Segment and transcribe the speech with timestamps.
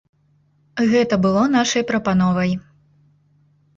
[0.93, 2.51] Гэта было нашай прапановай.